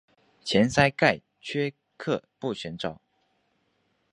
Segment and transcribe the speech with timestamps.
[0.43, 2.99] 前鳃盖缺刻不显着。